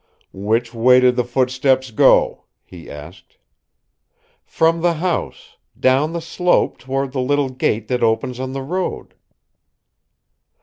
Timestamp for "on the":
8.39-8.63